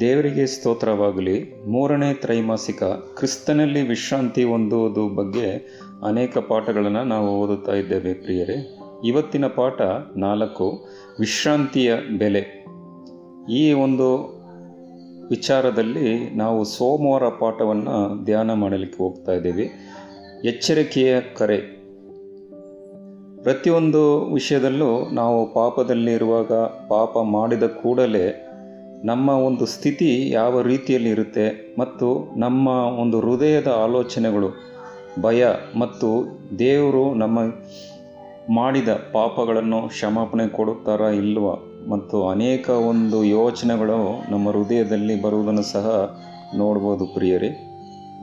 ದೇವರಿಗೆ 0.00 0.46
ಸ್ತೋತ್ರವಾಗಲಿ. 0.46 1.64
ಮೂರನೇ 1.66 2.14
ತ್ರೈಮಾಸಿಕ 2.14 2.82
ಕ್ರಿಸ್ತನಲ್ಲಿ 2.82 3.88
ವಿಶ್ರಾಂತಿ 3.88 4.44
ಹೊಂದುವುದು 4.44 5.08
ಬಗ್ಗೆ 5.08 5.78
ಅನೇಕ 6.06 6.38
ಪಾಠಗಳನ್ನು 6.38 7.04
ನಾವು 7.04 7.40
ಓದುತ್ತಾ 7.40 7.72
ಇದ್ದೇವೆ 7.72 8.14
ಪ್ರಿಯರೇ. 8.14 8.78
ಇವತ್ತಿನ 9.04 9.46
ಪಾಠ 9.46 9.80
ನಾಲ್ಕು, 10.16 10.86
ವಿಶ್ರಾಂತಿಯ 11.20 11.94
ಬೆಲೆ. 12.18 12.64
ಈ 13.52 13.72
ಒಂದು 13.72 14.38
ವಿಚಾರದಲ್ಲಿ 15.28 16.34
ನಾವು 16.34 16.64
ಸೋಮವಾರ 16.64 17.28
ಪಾಠವನ್ನು 17.28 18.24
ಧ್ಯಾನ 18.24 18.52
ಮಾಡಲಿಕ್ಕೆ 18.52 18.98
ಹೋಗ್ತಾ 18.98 19.32
ಇದ್ದೀವಿ. 19.32 19.70
ಎಚ್ಚರಿಕೆಯ 20.44 21.20
ಕರೆ. 21.20 21.58
ಪ್ರತಿಯೊಂದು 23.42 24.32
ವಿಷಯದಲ್ಲೂ 24.32 25.10
ನಾವು 25.12 25.54
ಪಾಪದಲ್ಲಿರುವಾಗ 25.54 26.52
ಪಾಪ 26.88 27.18
ಮಾಡಿದ 27.18 27.62
ಕೂಡಲೇ 27.62 28.44
ನಮ್ಮ 29.04 29.30
ಒಂದು 29.30 29.66
ಸ್ಥಿತಿ 29.66 30.30
ಯಾವ 30.30 30.62
ರೀತಿಯಲ್ಲಿ 30.62 31.08
ಇರುತ್ತೆ 31.08 31.76
ಮತ್ತು 31.78 32.34
ನಮ್ಮ 32.36 32.68
ಒಂದು 32.68 33.20
ಹೃದಯದ 33.20 33.66
ಆಲೋಚನೆಗಳು, 33.66 34.48
ಭಯ 35.22 35.46
ಮತ್ತು 35.78 36.38
ದೇವರು 36.58 37.14
ನಮ್ಮ 37.14 37.38
ಮಾಡಿದ 38.54 38.88
ಪಾಪಗಳನ್ನು 38.88 39.88
ಕ್ಷಮಾಪಣೆ 39.88 40.48
ಕೊಡುತ್ತಾರಾ 40.48 41.10
ಇಲ್ವಾ 41.10 41.54
ಮತ್ತು 41.90 42.28
ಅನೇಕ 42.28 42.70
ಒಂದು 42.70 43.24
ಯೋಚನೆಗಳು 43.24 44.30
ನಮ್ಮ 44.30 44.50
ಹೃದಯದಲ್ಲಿ 44.50 45.22
ಬರುವುದನ್ನು 45.22 45.62
ಸಹ 45.62 46.16
ನೋಡ್ಬೋದು 46.56 47.06
ಪ್ರಿಯರೇ. 47.06 47.48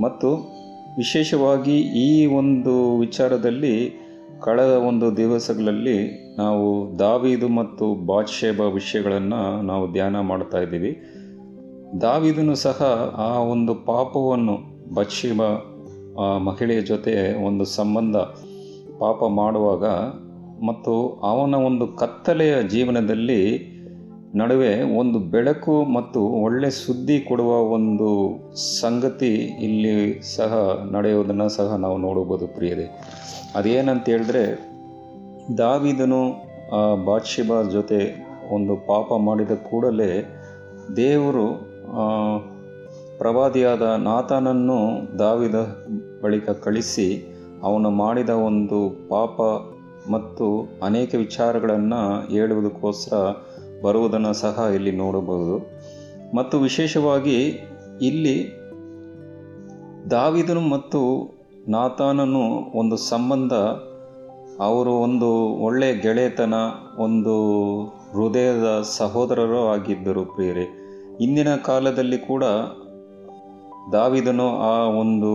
ಮತ್ತು 0.01 0.54
ವಿಶೇಷವಾಗಿ 0.97 1.79
ಈ 1.79 2.25
ಒಂದು 2.25 2.99
ವಿಚಾರದಲ್ಲಿ 2.99 4.05
ಕಳೆದ 4.41 4.69
ಒಂದು 4.69 5.17
ದಿವಸಗಳಲ್ಲಿ 5.17 5.97
ನಾವು 6.37 6.99
ದಾವಿದು 6.99 7.47
ಮತ್ತು 7.47 8.05
ಬಾದ್ಶೇಬ 8.05 8.59
ವಿಷಯಗಳನ್ನು 8.59 9.61
ನಾವು 9.61 9.91
ಧ್ಯಾನ 9.91 10.19
ಮಾಡ್ತಾ 10.19 10.57
ಇದ್ದೀವಿ. 10.57 10.91
ದಾವಿದನು 12.01 12.55
ಸಹ 12.55 12.81
ಆ 13.17 13.39
ಒಂದು 13.39 13.75
ಪಾಪವನ್ನು 13.75 14.55
ಬತ್ಶೇಬ, 14.93 15.41
ಆ 16.19 16.37
ಮಹಿಳೆಯ 16.37 16.81
ಜೊತೆ 16.81 17.45
ಒಂದು 17.45 17.65
ಸಂಬಂಧ 17.65 18.15
ಪಾಪ 18.99 19.23
ಮಾಡುವಾಗ 19.23 19.85
ಮತ್ತು 20.65 20.93
ಅವನ 21.23 21.55
ಒಂದು 21.55 21.87
ಕತ್ತಲೆಯ 21.87 22.63
ಜೀವನದಲ್ಲಿ 22.63 23.41
ನಡುವೆ 24.35 24.97
ಒಂದು 24.97 25.19
ಬೆಳಕು 25.19 25.83
ಮತ್ತು 25.83 26.21
ಒಳ್ಳೆ 26.21 26.69
ಸುದ್ದಿ 26.69 27.19
ಕೊಡುವ 27.19 27.51
ಒಂದು 27.51 28.09
ಸಂಗತಿ 28.79 29.33
ಇಲ್ಲಿ 29.35 30.21
ಸಹ 30.35 30.53
ನಡೆಯೋದನ್ನು 30.91 31.49
ಸಹ 31.49 31.75
ನಾವು 31.75 31.97
ನೋಡಬಹುದು 31.97 32.47
ಪ್ರಿಯರೇ. 32.47 33.01
ಅದೇನಂತ 33.55 34.09
ಹೇಳಿದ್ರೆ, 34.09 34.43
ದಾವಿದನು 35.57 36.21
ಬಾದ್ಶಿಬ 37.05 37.61
ಜೊತೆ 37.61 38.25
ಒಂದು 38.51 38.75
ಪಾಪ 38.75 39.13
ಮಾಡಿದ 39.17 39.51
ಕೂಡಲೇ 39.51 40.11
ದೇವರು 40.95 41.47
ಪ್ರವಾದಿಯಾದ 43.17 43.81
ನಾಥನನ್ನು 43.81 44.79
ದಾವಿದ 45.19 45.55
ಬಳಿಕ 46.23 46.49
ಕಳಿಸಿ 46.49 47.07
ಅವನು 47.63 47.89
ಮಾಡಿದ 47.89 48.29
ಒಂದು 48.29 49.09
ಪಾಪ 49.09 49.41
ಮತ್ತು 50.11 50.69
ಅನೇಕ 50.83 51.15
ವಿಚಾರಗಳನ್ನು 51.15 52.27
ಹೇಳುವುದಕ್ಕೋಸ್ಕರ 52.27 53.17
ಬರುವುದನ್ನು 53.85 54.33
ಸಹ 54.33 54.67
ಇಲ್ಲಿ 54.75 54.91
ನೋಡಬಹುದು. 54.91 55.55
ಮತ್ತು 56.35 56.59
ವಿಶೇಷವಾಗಿ 56.59 57.39
ಇಲ್ಲಿ 58.01 58.35
ದಾವಿದನು 60.11 60.61
ಮತ್ತು 60.61 61.01
ನಾತಾನನು 61.67 62.41
ಒಂದು 62.77 62.97
ಸಂಬಂಧ. 62.97 63.53
ಅವರು 64.61 64.91
ಒಂದು 64.91 65.29
ಒಳ್ಳೆಯ 65.45 65.95
ಗೆಳೆತನ, 65.95 66.53
ಒಂದು 66.97 67.35
ಹೃದಯದ 67.85 68.81
ಸಹೋದರರು 68.97 69.67
ಆಗಿದ್ದರು 69.67 70.25
ಪ್ರಿಯರೇ. 70.25 70.65
ಇಂದಿನ 71.21 71.55
ಕಾಲದಲ್ಲಿ 71.55 72.17
ಕೂಡ 72.17 72.43
ದಾವಿದನು 73.91 74.47
ಆ 74.57 74.75
ಒಂದು 74.99 75.31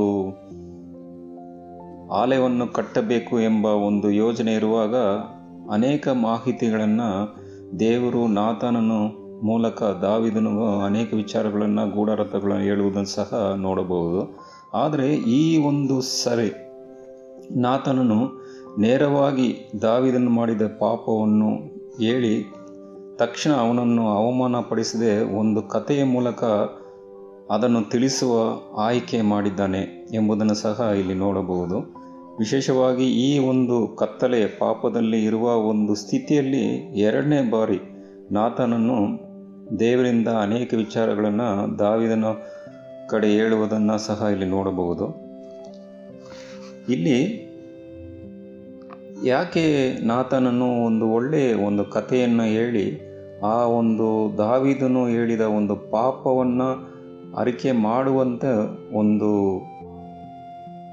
ಆಲಯವನ್ನು 2.13 2.67
ಕಟ್ಟಬೇಕು 2.67 3.41
ಎಂಬ 3.41 3.67
ಒಂದು 3.67 4.11
ಯೋಜನೆ 4.11 4.53
ಇರುವಾಗ 4.53 4.97
ಅನೇಕ 5.73 6.09
ಮಾಹಿತಿಗಳನ್ನು 6.09 7.40
ದೇವರು 7.79 8.27
ನಾತನನ್ನು 8.27 9.21
ಮೂಲಕ 9.47 9.83
ದಾವಿದನು 9.83 10.81
ಅನೇಕ 10.81 11.15
ವಿಚಾರಗಳನ್ನು 11.15 11.91
ಗೂಢಾರ್ಥಗಳನ್ನು 11.91 12.63
ಹೇಳುವುದನ್ನು 12.63 13.07
ಸಹ 13.07 13.55
ನೋಡಬಹುದು. 13.57 14.39
ಆದರೆ 14.75 15.15
ಈ 15.15 15.59
ಒಂದು 15.59 16.01
ಸರಿ 16.01 16.53
ನಾತನನು 17.57 18.41
ನೇರವಾಗಿ 18.79 19.71
ದಾವಿದನು 19.83 20.31
ಮಾಡಿದ 20.31 20.63
ಪಾಪವನ್ನು 20.63 21.57
ಹೇಳಿ 21.99 22.53
ತಕ್ಷಣ 23.17 23.51
ಅವನನ್ನು 23.53 24.09
ಅವಮಾನಪಡಿಸದೆ 24.09 25.35
ಒಂದು 25.35 25.63
ಕಥೆಯ 25.63 26.05
ಮೂಲಕ 26.05 26.45
ಅದನ್ನು 27.51 27.91
ತಿಳಿಸುವ 27.91 28.61
ಆಯ್ಕೆ 28.77 29.23
ಮಾಡಿದ್ದಾನೆ 29.23 30.09
ಎಂಬುದನ್ನು 30.15 30.55
ಸಹ 30.55 30.91
ಇಲ್ಲಿ 30.99 31.15
ನೋಡಬಹುದು. 31.15 32.00
ವಿಶೇಷವಾಗಿ 32.39 33.05
ಈ 33.05 33.39
ಒಂದು 33.39 33.97
ಕತ್ತಲೆ 33.97 34.47
ಪಾಪದಲ್ಲಿ 34.47 35.25
ಇರುವ 35.25 35.55
ಒಂದು 35.55 35.95
ಸ್ಥಿತಿಯಲ್ಲಿ 35.95 36.63
ಎರಡನೇ 36.99 37.51
ಬಾರಿ 37.51 37.79
ನಾಥನನ್ನು 38.33 39.31
ದೇವರಿಂದ 39.79 40.29
ಅನೇಕ 40.29 40.75
ವಿಚಾರಗಳನ್ನು 40.75 41.79
ದಾವಿದನ 41.79 42.25
ಕಡೆ 43.09 43.29
ಹೇಳುವುದನ್ನು 43.29 43.99
ಸಹ 43.99 44.27
ಇಲ್ಲಿ 44.33 44.47
ನೋಡಬಹುದು. 44.47 45.07
ಇಲ್ಲಿ 46.89 47.51
ಯಾಕೆ 49.25 49.97
ನಾಥನನ್ನು 50.05 50.85
ಒಂದು 50.85 51.07
ಒಳ್ಳೆಯ 51.07 51.55
ಒಂದು 51.55 51.85
ಕಥೆಯನ್ನು 51.85 52.43
ಹೇಳಿ 52.43 53.11
ಆ 53.45 53.65
ಒಂದು 53.65 54.39
ದಾವಿದನು 54.39 55.07
ಹೇಳಿದ 55.07 55.41
ಒಂದು 55.41 55.77
ಪಾಪವನ್ನು 55.77 56.91
ಅರಿಕೆ 57.37 57.73
ಮಾಡುವಂಥ 57.73 58.45
ಒಂದು 58.93 59.61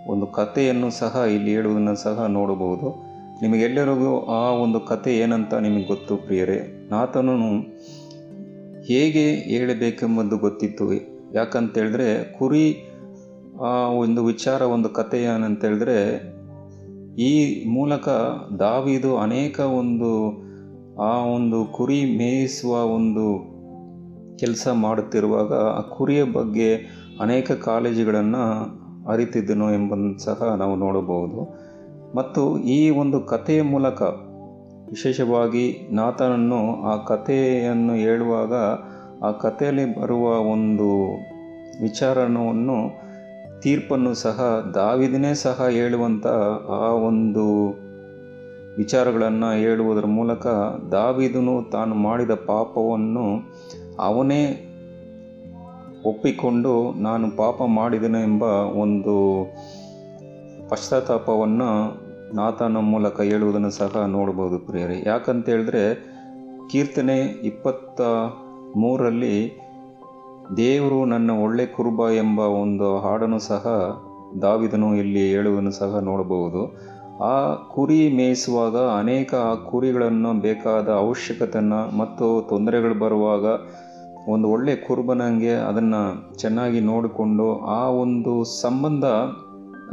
ಒಂದು 0.08 0.28
ಕಥೆಯನ್ನು 0.28 0.90
ಸಹ 0.90 1.24
ಇಲ್ಲಿ 1.36 1.52
ಹೇಳುವುದನ್ನು 1.52 1.96
ಸಹ 1.96 2.26
ನೋಡಬಹುದು. 2.26 3.08
ನಿಮಗೆಲ್ಲರಿಗೂ 3.42 4.20
ಆ 4.20 4.50
ಒಂದು 4.50 4.80
ಕತೆ 4.80 5.18
ಏನಂತ 5.18 5.54
ನಿಮಗೆ 5.54 5.84
ಗೊತ್ತು 5.84 6.18
ಪ್ರಿಯರೇ? 6.18 6.88
ನಾತನು 6.92 7.34
ಹೇಗೆ 8.84 9.36
ಹೇಳಬೇಕೆಂಬುದು 9.36 10.38
ಗೊತ್ತಿತ್ತು. 10.38 10.94
ಯಾಕಂತೇಳಿದ್ರೆ 11.34 12.34
ಕುರಿ, 12.34 12.92
ಆ 13.62 13.88
ಒಂದು 13.88 14.26
ವಿಚಾರ, 14.26 14.62
ಒಂದು 14.62 14.90
ಕತೆ 14.90 15.24
ಏನಂತೇಳಿದ್ರೆ 15.24 16.24
ಈ 17.22 17.66
ಮೂಲಕ 17.68 18.10
ದಾವಿದು 18.60 19.18
ಅನೇಕ 19.18 19.60
ಒಂದು, 19.60 20.44
ಆ 21.02 21.18
ಒಂದು 21.18 21.66
ಕುರಿ 21.66 22.18
ಮೇಯಿಸುವ 22.18 22.86
ಒಂದು 22.86 23.58
ಕೆಲಸ 24.38 24.68
ಮಾಡುತ್ತಿರುವಾಗ 24.74 25.54
ಆ 25.54 25.82
ಕುರಿಯ 25.82 26.24
ಬಗ್ಗೆ 26.24 26.76
ಅನೇಕ 27.22 27.52
ಕಾಳಜಿಗಳನ್ನು 27.52 28.87
ಅರಿತಿದ್ದನು 29.08 29.74
ಎಂಬುದನ್ನು 29.74 30.24
ಸಹ 30.24 30.56
ನಾವು 30.58 30.76
ನೋಡಬಹುದು. 30.76 31.68
ಮತ್ತು 32.16 32.60
ಈ 32.60 32.90
ಒಂದು 32.90 33.20
ಕಥೆಯ 33.20 33.62
ಮೂಲಕ 33.62 34.02
ವಿಶೇಷವಾಗಿ 34.90 35.88
ನಾಥನನ್ನು 35.92 36.82
ಆ 36.82 36.96
ಕಥೆಯನ್ನು 37.04 37.94
ಹೇಳುವಾಗ 37.94 38.54
ಆ 39.24 39.32
ಕಥೆಯಲ್ಲಿ 39.32 40.02
ಬರುವ 40.02 40.30
ಒಂದು 40.30 41.14
ವಿಚಾರವನ್ನು 41.82 43.08
ತೀರ್ಪನ್ನು 43.62 44.14
ಸಹ, 44.14 44.72
ದಾವಿದನೇ 44.76 45.34
ಸಹ 45.34 45.68
ಹೇಳುವಂಥ 45.70 46.28
ಆ 46.70 46.92
ಒಂದು 46.92 47.68
ವಿಚಾರಗಳನ್ನು 48.78 49.52
ಹೇಳುವುದರ 49.52 50.06
ಮೂಲಕ 50.06 50.48
ದಾವಿದನು 50.92 51.70
ತಾನು 51.72 51.96
ಮಾಡಿದ 51.96 52.32
ಪಾಪವನ್ನು 52.32 53.40
ಅವನೇ 54.00 54.67
ಒಪ್ಪಿಕೊಂಡು 56.08 56.74
ನಾನು 57.02 57.26
ಪಾಪ 57.38 57.58
ಮಾಡಿದನು 57.64 58.20
ಎಂಬ 58.20 58.44
ಒಂದು 58.84 59.16
ಪಶ್ಚಾತ್ತಾಪವನ್ನು 60.70 61.70
ನಾತನ 62.36 62.78
ಮೂಲಕ 62.78 63.22
ಹೇಳುವುದನ್ನು 63.22 63.72
ಸಹ 63.72 64.04
ನೋಡ್ಬೋದು 64.08 64.58
ಪ್ರಿಯರೇ. 64.60 64.98
ಯಾಕಂತ 65.06 65.50
ಹೇಳಿದ್ರೆ 65.50 65.84
ಕೀರ್ತನೆ 66.70 67.18
ಇಪ್ಪತ್ತ 67.44 68.02
ಮೂರರಲ್ಲಿ 68.78 69.36
ದೇವರು 70.58 71.06
ನನ್ನ 71.06 71.32
ಒಳ್ಳೆ 71.44 71.66
ಕುರುಬ 71.66 72.10
ಎಂಬ 72.10 72.40
ಒಂದು 72.40 72.88
ಹಾಡನ್ನು 72.98 73.40
ಸಹ 73.40 73.66
ದಾವಿದನು 74.42 74.90
ಇಲ್ಲಿ 74.96 75.24
ಹೇಳುವುದನ್ನು 75.30 75.72
ಸಹ 75.72 76.00
ನೋಡಬಹುದು. 76.00 76.62
ಆ 77.24 77.36
ಕುರಿ 77.56 78.02
ಮೇಯಿಸುವಾಗ 78.16 78.78
ಅನೇಕ 79.00 79.34
ಆ 79.34 79.54
ಕುರಿಗಳನ್ನು 79.70 80.32
ಬೇಕಾದ 80.42 80.90
ಅವಶ್ಯಕತೆಯನ್ನು 81.04 81.98
ಮತ್ತು 81.98 82.28
ತೊಂದರೆಗಳು 82.50 82.96
ಬರುವಾಗ 83.00 83.46
ಒಂದು 84.28 84.50
ಒಳ್ಳೆ 84.50 84.76
ಕುರುಬನಂಗೆ 84.76 85.54
ಅದನ್ನು 85.54 86.38
ಚೆನ್ನಾಗಿ 86.38 86.80
ನೋಡಿಕೊಂಡು 86.80 87.60
ಆ 87.60 87.90
ಒಂದು 87.90 88.44
ಸಂಬಂಧ 88.44 89.06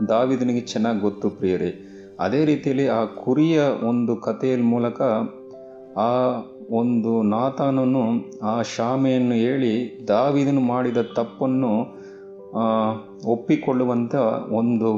ದಾವಿದನಿಗೆ 0.08 0.60
ಚೆನ್ನಾಗಿ 0.60 1.00
ಗೊತ್ತು 1.00 1.30
ಪ್ರಿಯರಿ. 1.30 1.90
ಅದೇ 2.20 2.44
ರೀತಿಯಲ್ಲಿ 2.44 2.88
ಆ 2.88 3.04
ಕುರಿಯ 3.04 3.60
ಒಂದು 3.88 4.16
ಕಥೆಯ 4.16 4.56
ಮೂಲಕ 4.56 5.02
ಆ 5.96 6.10
ಒಂದು 6.70 7.22
ನಾತಾನನು 7.22 8.02
ಆ 8.42 8.62
ಶಾಮೆಯನ್ನು 8.62 9.34
ಹೇಳಿ 9.34 10.04
ದಾವಿದನು 10.08 10.60
ಮಾಡಿದ 10.60 10.96
ತಪ್ಪನ್ನು 11.16 11.72
ಒಪ್ಪಿಕೊಳ್ಳುವಂಥ 13.32 14.14
ಒಂದು 14.50 14.90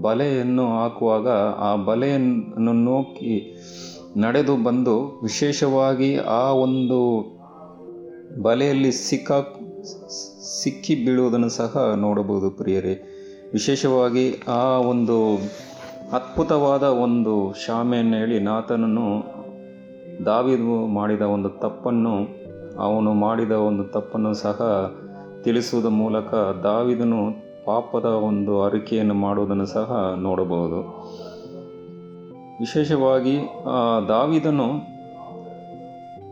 ಬಲೆಯನ್ನು 0.00 0.78
ಹಾಕುವಾಗ 0.78 1.28
ಆ 1.58 1.76
ಬಲೆಯನ್ನು 1.76 2.72
ನೋಕಿ 2.72 3.54
ನಡೆದು 4.16 4.64
ಬಂದು 4.64 5.20
ವಿಶೇಷವಾಗಿ 5.22 6.16
ಆ 6.16 6.50
ಒಂದು 6.50 7.00
ಬಲೆಯಲ್ಲಿ 8.42 8.92
ಸಿಕ್ಕಾ 8.92 9.34
ಸಿಕ್ಕಿ 10.62 10.94
ಬೀಳುವುದನ್ನು 10.94 11.48
ಸಹ 11.48 11.92
ನೋಡಬಹುದು 11.96 12.50
ಪ್ರಿಯರೇ. 12.50 12.94
ವಿಶೇಷವಾಗಿ 13.52 14.42
ಆ 14.48 14.78
ಒಂದು 14.78 15.36
ಅದ್ಭುತವಾದ 16.12 16.82
ಒಂದು 16.82 17.52
ಶಾಮೆಯನ್ನು 17.66 18.16
ಹೇಳಿ 18.16 18.40
ನಾತನನ್ನು 18.40 19.06
ದಾವಿದು 20.24 20.86
ಮಾಡಿದ 20.86 21.20
ಒಂದು 21.20 21.48
ತಪ್ಪನ್ನು, 21.48 22.14
ಅವನು 22.78 23.14
ಮಾಡಿದ 23.14 23.50
ಒಂದು 23.50 23.84
ತಪ್ಪನ್ನು 23.84 24.34
ಸಹ 24.34 24.90
ತಿಳಿಸುವುದರ 25.44 25.88
ಮೂಲಕ 25.88 26.34
ದಾವಿದನು 26.62 27.46
ಪಾಪದ 27.64 28.04
ಒಂದು 28.04 28.62
ಅರಿಕೆಯನ್ನು 28.62 29.14
ಮಾಡುವುದನ್ನು 29.14 29.66
ಸಹ 29.66 30.14
ನೋಡಬಹುದು. 30.18 30.80
ವಿಶೇಷವಾಗಿ 32.58 33.38
ದಾವಿದನು 34.08 34.95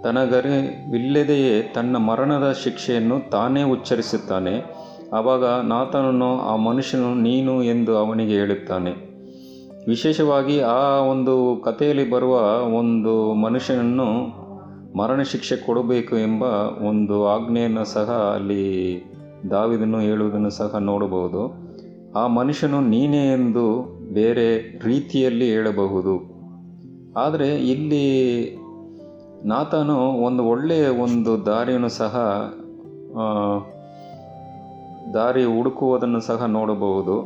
ತನಗರಿವಿಲ್ಲದೆಯೇ 0.04 1.72
ತನ್ನ 1.74 1.96
ಮರಣದ 1.96 2.52
ಶಿಕ್ಷೆಯನ್ನು 2.64 3.30
ತಾನೇ 3.30 3.62
ಉಚ್ಚರಿಸುತ್ತಾನೆ. 3.62 4.84
ಆವಾಗ 5.12 5.44
ನಾತನನ್ನು 5.44 6.40
ಆ 6.40 6.56
ಮನುಷ್ಯನು 6.56 7.14
ನೀನು 7.14 7.62
ಎಂದು 7.62 7.96
ಅವನಿಗೆ 7.96 8.32
ಹೇಳುತ್ತಾನೆ. 8.32 8.90
ವಿಶೇಷವಾಗಿ 9.88 10.60
ಆ 10.60 10.96
ಒಂದು 10.96 11.62
ಕಥೆಯಲ್ಲಿ 11.64 12.10
ಬರುವ 12.10 12.34
ಒಂದು 12.76 13.34
ಮನುಷ್ಯನನ್ನು 13.34 14.04
ಮರಣ 14.98 15.22
ಶಿಕ್ಷೆ 15.22 15.56
ಕೊಡಬೇಕು 15.56 16.16
ಎಂಬ 16.16 16.42
ಒಂದು 16.88 17.28
ಆಜ್ಞೆಯನ್ನು 17.28 17.84
ಸಹ 17.84 18.32
ಅಲ್ಲಿ 18.34 19.04
ದಾವಿದನು 19.50 20.00
ಹೇಳುವುದನ್ನು 20.00 20.50
ಸಹ 20.50 20.76
ನೋಡಬಹುದು. 20.78 21.54
ಆ 22.18 22.26
ಮನುಷ್ಯನು 22.26 22.80
ನೀನೇ 22.80 23.32
ಎಂದು 23.32 23.94
ಬೇರೆ 24.12 24.78
ರೀತಿಯಲ್ಲಿ 24.84 25.50
ಹೇಳಬಹುದು. 25.50 26.34
ಆದರೆ 27.16 27.56
ಇಲ್ಲಿ 27.56 28.04
ನಾತನು 29.44 29.96
ಒಂದು 30.26 30.42
ಒಳ್ಳೆಯ 30.44 30.88
ಒಂದು 30.88 31.32
ದಾರಿಯನ್ನು 31.46 31.88
ಸಹ 31.88 32.14
ದಾರಿ 35.14 35.44
ಹುಡುಕುವುದನ್ನು 35.44 36.20
ಸಹ 36.20 36.44
ನೋಡಬಹುದು. 36.44 37.16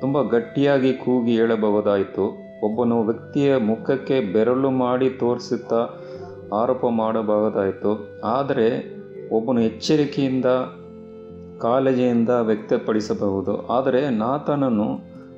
ತುಂಬ 0.00 0.22
ಗಟ್ಟಿಯಾಗಿ 0.22 0.92
ಕೂಗಿ 0.92 1.32
ಹೇಳಬಹುದಾಯಿತು. 1.36 2.26
ಒಬ್ಬನು 2.66 2.96
ವ್ಯಕ್ತಿಯ 3.02 3.56
ಮುಖಕ್ಕೆ 3.56 4.20
ಬೆರಳು 4.32 4.70
ಮಾಡಿ 4.70 5.08
ತೋರಿಸುತ್ತಾ 5.10 5.80
ಆರೋಪ 6.54 6.84
ಮಾಡಬಹುದಾಯಿತು. 6.86 7.92
ಆದರೆ 8.36 8.68
ಒಬ್ಬನು 9.32 9.60
ಎಚ್ಚರಿಕೆಯಿಂದ, 9.60 10.46
ಕಾಳಜಿಯಿಂದ 11.58 12.28
ವ್ಯಕ್ತಪಡಿಸಬಹುದು. 12.28 13.54
ಆದರೆ 13.66 14.10
ನಾತನನು 14.10 14.88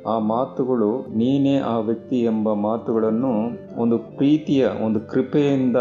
ಆ 0.06 0.18
ಮಾತುಗಳು 0.18 1.06
ನೀನೇ 1.16 1.58
ಆ 1.58 1.78
ವ್ಯಕ್ತಿ 1.78 2.22
ಎಂಬ 2.22 2.52
ಮಾತುಗಳನ್ನು 2.52 3.32
ಒಂದು 3.80 3.98
ಪ್ರೀತಿಯ, 3.98 4.68
ಒಂದು 4.84 5.00
ಕೃಪೆಯಿಂದ 5.00 5.76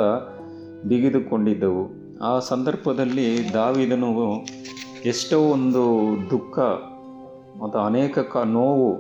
ಬಿಗಿದುಕೊಂಡಿದ್ದವು. 0.87 1.99
ಆ 2.21 2.39
ಸಂದರ್ಭದಲ್ಲಿ 2.39 3.53
ದಾವಿದನು 3.53 4.07
ಎಷ್ಟೋ 5.05 5.39
ಒಂದು 5.39 6.07
ದುಃಖ 6.29 6.59
ಮತ್ತು 7.63 7.79
ಅನೇಕ 7.79 8.19
ಕ, 8.19 8.37
ನೋವು 8.37 8.97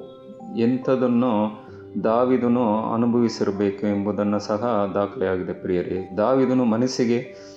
ಎಂಥದನ್ನು 0.57 1.63
ದಾವಿದನು 2.03 2.93
ಅನುಭವಿಸಿರಬೇಕು 2.93 3.87
ಎಂಬುದನ್ನು 3.87 4.39
ಸಹ 4.39 4.91
ದಾಖಲೆಯಾಗಿದೆ 4.93 5.53
ಪ್ರಿಯರೇ. 5.53 6.09
ದಾವಿದನು 6.17 6.65
ಮನಸ್ಸಿಗೆ 6.65 7.49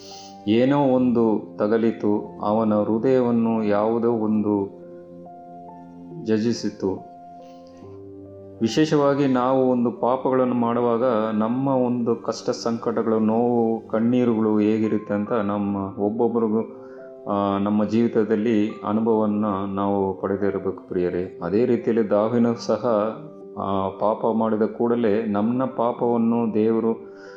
ಏನೋ 0.49 0.79
ಒಂದು 0.79 1.57
ತಗಲಿತು, 1.57 2.41
ಅವನ 2.43 2.75
ಹೃದಯವನ್ನು 2.75 3.65
ಯಾವುದೋ 3.65 4.13
ಒಂದು 4.13 4.83
ಜಜಿಸಿತು. 6.25 7.12
ವಿಶೇಷವಾಗಿ 8.63 9.27
ನಾವು 9.27 9.71
ಒಂದು 9.71 9.91
ಪಾಪಗಳನ್ನು 9.91 10.55
ಮಾಡುವಾಗ 10.55 11.05
ನಮ್ಮ 11.35 11.69
ಒಂದು 11.69 12.17
ಕಷ್ಟ 12.17 12.51
ಸಂಕಟಗಳು, 12.51 13.19
ನೋವು, 13.19 13.89
ಕಣ್ಣೀರುಗಳು 13.89 14.59
ಹೇಗಿರುತ್ತೆ 14.59 15.15
ಅಂತ 15.15 15.33
ನಮ್ಮ 15.33 15.77
ಒಬ್ಬೊಬ್ಬರಿಗೂ 15.99 16.63
ನಮ್ಮ 17.59 17.85
ಜೀವಿತದಲ್ಲಿ 17.85 18.71
ಅನುಭವವನ್ನು 18.71 19.75
ನಾವು 19.75 20.21
ಪಡೆದಿರಬೇಕು 20.21 20.89
ಪ್ರಿಯರೇ. 20.89 21.41
ಅದೇ 21.43 21.67
ರೀತಿಯಲ್ಲಿ 21.67 22.11
ದಾವಿನ 22.11 22.53
ಸಹ 22.53 22.85
ಪಾಪ 24.01 24.27
ಮಾಡಿದ 24.33 24.63
ಕೂಡಲೇ 24.63 25.27
ನಮ್ಮ 25.27 25.65
ಪಾಪವನ್ನು 25.65 26.55
ದೇವರು 26.55 26.95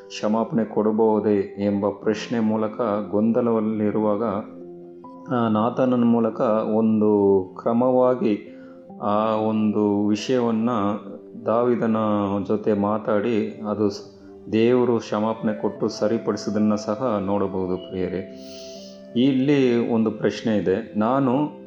ಕ್ಷಮಾಪಣೆ 0.07 0.65
ಕೊಡಬಹುದೇ 0.65 1.37
ಎಂಬ 1.65 1.89
ಪ್ರಶ್ನೆ 1.89 2.39
ಮೂಲಕ 2.39 2.81
ಗೊಂದಲದಲ್ಲಿರುವಾಗ 3.11 4.23
ನಾತನ 5.53 6.03
ಮೂಲಕ 6.03 6.41
ಒಂದು 6.75 7.11
ಕ್ರಮವಾಗಿ 7.61 8.51
ಆ 9.03 9.35
ಒಂದು 9.35 10.07
ವಿಷಯವನ್ನು 10.07 10.77
ದಾವಿದನ 11.45 11.97
ಜೊತೆ 12.47 12.73
ಮಾತಾಡಿ 12.73 13.61
ಅದು 13.69 14.15
ದೇವರು 14.51 14.99
ಕ್ಷಮಾಪಣೆ 14.99 15.53
ಕೊಟ್ಟು 15.53 15.87
ಸರಿಪಡಿಸೋದನ್ನು 15.87 16.77
ಸಹ 16.77 17.17
ನೋಡಬಹುದು 17.25 17.77
ಪ್ರಿಯರೇ. 17.77 18.43
ಇಲ್ಲಿ 19.15 19.89
ಒಂದು 19.89 20.11
ಪ್ರಶ್ನೆ 20.11 20.57
ಇದೆ. 20.57 20.99
ನಾನು 20.99 21.65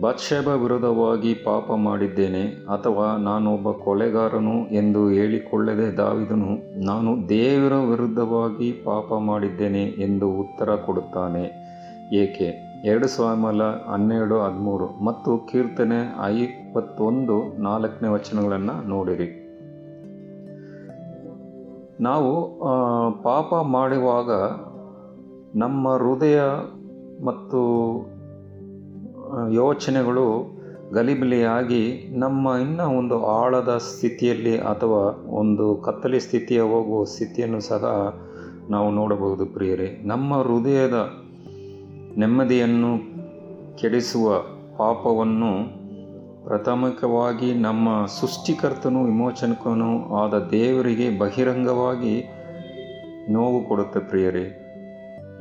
ಬಾದ್ಶೇಬ 0.00 0.48
ವಿರುದ್ಧವಾಗಿ 0.48 1.34
ಪಾಪ 1.34 1.72
ಮಾಡಿದ್ದೇನೆ 1.72 2.42
ಅಥವಾ 2.48 3.16
ನಾನು 3.16 3.54
ಒಬ್ಬ 3.54 3.70
ಕೊಲೆಗಾರನು 3.70 4.68
ಎಂದು 4.68 5.08
ಹೇಳಿಕೊಳ್ಳದೆ 5.08 5.96
ದಾವಿದನು 5.96 6.80
ನಾನು 6.84 7.28
ದೇವರ 7.28 7.72
ವಿರುದ್ಧವಾಗಿ 7.72 8.72
ಪಾಪ 8.72 9.12
ಮಾಡಿದ್ದೇನೆ 9.12 9.82
ಎಂದು 9.82 10.30
ಉತ್ತರ 10.30 10.76
ಕೊಡುತ್ತಾನೆ. 10.76 11.66
ಏಕೆ? 12.14 12.65
ಎರಡು 12.86 13.06
ಸ್ವಾಮಲ 13.08 13.62
ಹನ್ನೆರಡು 13.92 14.36
ಹದಿಮೂರು 14.40 14.86
ಮತ್ತು 15.04 15.30
ಕೀರ್ತನೆ 15.46 15.98
ಐವತ್ತೊಂದು 16.24 17.36
ನಾಲ್ಕನೇ 17.62 18.08
ವಚನಗಳನ್ನು 18.08 18.88
ನೋಡಿರಿ. 18.88 19.28
ನಾವು 22.00 22.30
ಪಾಪ 23.22 23.54
ಮಾಡುವಾಗ 23.54 24.30
ನಮ್ಮ 25.58 25.94
ಹೃದಯ 25.94 26.40
ಮತ್ತು 27.24 27.60
ಯೋಚನೆಗಳು 29.50 30.26
ಗಲಿಬಿಲಿಯಾಗಿ 30.94 31.84
ನಮ್ಮ 32.18 32.48
ಇನ್ನೂ 32.62 32.98
ಒಂದು 32.98 33.18
ಆಳದ 33.26 33.76
ಸ್ಥಿತಿಯಲ್ಲಿ 33.76 34.58
ಅಥವಾ 34.58 35.02
ಒಂದು 35.38 35.74
ಕತ್ತಲೆ 35.76 36.20
ಸ್ಥಿತಿಯ 36.20 36.60
ಹೋಗುವ 36.60 37.04
ಸ್ಥಿತಿಯನ್ನು 37.04 37.60
ಸಹ 37.60 37.84
ನಾವು 38.70 38.90
ನೋಡಬಹುದು 38.90 39.46
ಪ್ರಿಯರೇ. 39.46 39.88
ನಮ್ಮ 40.04 40.34
ಹೃದಯದ 40.42 40.98
ನೆಮ್ಮದಿಯನ್ನು 42.18 42.98
ಕೆಡಿಸುವ 43.76 44.38
ಪಾಪವನ್ನು 44.76 45.76
ಪ್ರಾಥಮಿಕವಾಗಿ 46.44 47.54
ನಮ್ಮ 47.54 48.06
ಸೃಷ್ಟಿಕರ್ತನು 48.06 49.04
ವಿಮೋಚನಕನೂ 49.04 50.14
ಆದ 50.16 50.48
ದೇವರಿಗೆ 50.50 51.18
ಬಹಿರಂಗವಾಗಿ 51.18 52.28
ನೋವು 53.30 53.68
ಕೊಡುತ್ತೆ 53.68 54.00
ಪ್ರಿಯರೇ. 54.00 54.62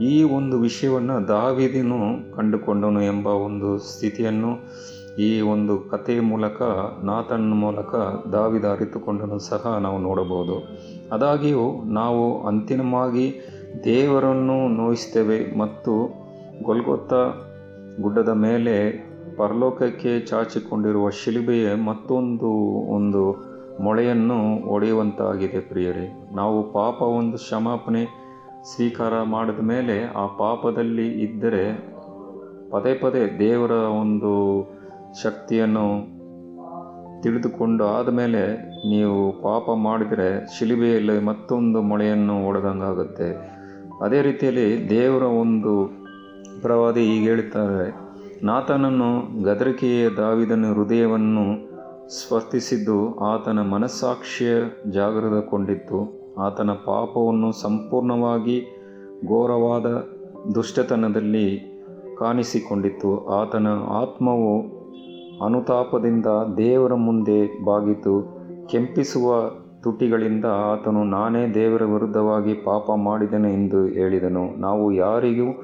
ಈ 0.01 0.23
ಒಂದು 0.23 0.59
ವಿಷಯವನ್ನು 0.59 1.27
ದಾವಿದಿನು 1.27 2.35
ಕಂಡುಕೊಂಡನು 2.35 3.01
ಎಂಬ 3.01 3.27
ಒಂದು 3.27 3.77
ಸ್ಥಿತಿಯನ್ನು 3.77 4.51
ಈ 5.21 5.41
ಒಂದು 5.41 5.79
ಕಥೆಯ 5.79 6.21
ಮೂಲಕ 6.21 6.61
ನಾತನ 7.03 7.53
ಮೂಲಕ 7.53 7.95
ದಾವಿದ 8.31 8.65
ಅರಿತುಕೊಂಡನು 8.65 9.39
ಸಹ 9.39 9.77
ನಾವು 9.81 9.97
ನೋಡಬಹುದು. 9.97 10.77
ಅದಾಗಿಯೂ 11.11 11.83
ನಾವು 11.85 12.47
ಅಂತಿಮವಾಗಿ 12.47 13.41
ದೇವರನ್ನು 13.83 14.67
ನೋಯಿಸ್ತೇವೆ 14.67 15.57
ಮತ್ತು 15.57 16.24
ಗೊಲ್ಗೊತ್ತ 16.63 17.13
ಗುಡ್ಡದ 18.01 18.29
ಮೇಲೆ 18.29 18.91
ಪರಲೋಕಕ್ಕೆ 19.37 20.19
ಚಾಚಿಕೊಂಡಿರುವ 20.19 21.09
ಶಿಲುಬೆಯ 21.09 21.73
ಮತ್ತೊಂದು 21.75 22.49
ಒಂದು 22.93 23.45
ಮೊಳೆಯನ್ನು 23.83 24.67
ಒಡೆಯುವಂತಾಗಿದೆ 24.67 25.59
ಪ್ರಿಯರೇ. 25.59 26.29
ನಾವು 26.35 26.73
ಪಾಪ 26.73 27.01
ಒಂದು 27.01 27.37
ಕ್ಷಮಾಪಣೆ 27.37 28.25
ಸ್ವೀಕಾರ 28.63 29.23
ಮಾಡಿದ 29.23 29.59
ಮೇಲೆ 29.59 30.05
ಆ 30.05 30.25
ಪಾಪದಲ್ಲಿ 30.25 31.07
ಇದ್ದರೆ 31.07 31.95
ಪದೇ 32.71 32.93
ಪದೇ 32.93 33.37
ದೇವರ 33.39 33.71
ಒಂದು 33.71 34.61
ಶಕ್ತಿಯನ್ನು 35.23 36.15
ತಿಳಿದುಕೊಂಡು 37.21 37.85
ಆದಮೇಲೆ 37.85 38.55
ನೀವು 38.89 39.41
ಪಾಪ 39.43 39.71
ಮಾಡಿದರೆ 39.71 40.57
ಶಿಲುಬೆಯಲ್ಲಿ 40.57 41.19
ಮತ್ತೊಂದು 41.19 41.81
ಮೊಳೆಯನ್ನು 41.81 42.47
ಒಡೆದಂಗಾಗುತ್ತೆ. 42.47 43.55
ಅದೇ 44.01 44.21
ರೀತಿಯಲ್ಲಿ 44.21 44.89
ದೇವರ 44.89 45.23
ಒಂದು 45.23 46.04
ಪ್ರವಾದಿ 46.61 47.01
ಹೀಗೆ 47.01 47.25
ಹೇಳುತ್ತಾರೆ 47.25 47.95
ನಾತನನ್ನು 48.43 49.43
ಗದರಿಕೆಯ 49.43 50.09
ದಾವಿದನ 50.09 50.65
ಹೃದಯವನ್ನು 50.73 51.75
ಸ್ಪರ್ಧಿಸಿದ್ದು 52.09 53.19
ಆತನ 53.19 53.61
ಮನಸ್ಸಾಕ್ಷಿಯ 53.61 54.49
ಜಾಗೃತಗೊಂಡಿತ್ತು 54.91 56.25
ಆತನ 56.39 56.71
ಪಾಪವನ್ನು 56.71 57.51
ಸಂಪೂರ್ಣವಾಗಿ 57.51 58.61
ಘೋರವಾದ 59.27 59.85
ದುಷ್ಟತನದಲ್ಲಿ 60.55 61.75
ಕಾಣಿಸಿಕೊಂಡಿತ್ತು. 62.19 63.25
ಆತನ 63.25 63.67
ಆತ್ಮವು 63.89 64.61
ಅನುತಾಪದಿಂದ 65.45 66.25
ದೇವರ 66.57 66.93
ಮುಂದೆ 66.93 67.65
ಬಾಗಿತು. 67.65 68.37
ಕೆಂಪಿಸುವ 68.67 69.51
ತುಟಿಗಳಿಂದ 69.83 70.45
ಆತನು, 70.45 71.03
ನಾನೇ 71.03 71.53
ದೇವರ 71.53 71.83
ವಿರುದ್ಧವಾಗಿ 71.83 72.53
ಪಾಪ 72.53 72.91
ಮಾಡಿದೆನು 72.91 73.49
ಎಂದು 73.49 73.85
ಹೇಳಿದನು. 73.85 74.61
ನಾವು 74.61 74.91
ಯಾರಿಗೂ 74.91 75.63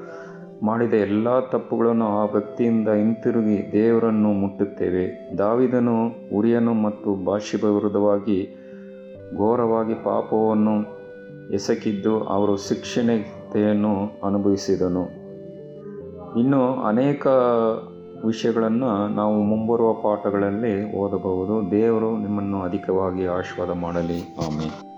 ಮಾಡಿದ 0.62 0.94
ಎಲ್ಲ 0.94 1.40
ತಪ್ಪುಗಳನ್ನು 1.40 2.06
ಆ 2.06 2.24
ವ್ಯಕ್ತಿಯಿಂದ 2.24 2.88
ಹಿಂತಿರುಗಿ 2.88 3.72
ದೇವರನ್ನು 3.72 4.32
ಮುಟ್ಟುತ್ತೇವೆ. 4.32 5.34
ದಾವಿದನು, 5.38 5.96
ಉರಿಯನು 6.36 6.74
ಮತ್ತು 6.74 7.24
ಬಾಷಿಬ 7.24 7.64
ವಿರುದ್ಧವಾಗಿ 7.64 8.56
ಘೋರವಾಗಿ 9.36 9.94
ಪಾಪವನ್ನು 9.94 11.02
ಎಸಕಿದ್ದು 11.52 12.24
ಅವರು 12.24 12.56
ಶಿಕ್ಷಣತೆಯನ್ನು 12.56 14.26
ಅನುಭವಿಸಿದನು. 14.26 15.02
ಇನ್ನು 16.38 16.82
ಅನೇಕ 16.82 17.26
ವಿಷಯಗಳನ್ನು 18.26 19.08
ನಾವು 19.08 19.42
ಮುಂಬರುವ 19.42 19.92
ಪಾಠಗಳಲ್ಲಿ 19.92 20.96
ಓದಬಹುದು. 20.96 21.70
ದೇವರು 21.70 22.18
ನಿಮ್ಮನ್ನು 22.18 22.62
ಅಧಿಕವಾಗಿ 22.62 23.26
ಆಶೀರ್ವಾದ 23.26 23.78
ಮಾಡಲಿ. 23.78 24.36
ಆಮೇಲೆ 24.46 24.91